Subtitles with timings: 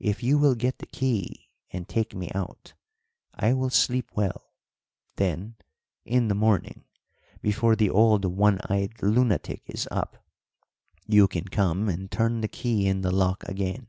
[0.00, 2.74] If you will get the key, and take me out,
[3.32, 4.52] I will sleep well;
[5.16, 5.56] then
[6.04, 6.84] in the morning,
[7.40, 10.18] before the old one eyed lunatic is up,
[11.06, 13.86] you can come and turn the key in the lock again.